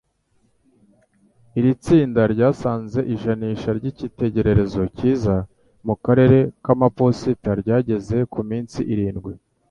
[1.59, 5.35] Iri tsinda ryasanze ijanisha ry’icyitegererezo cyiza
[5.85, 9.33] mu karere k’amaposita ryageze ku minsi irindwi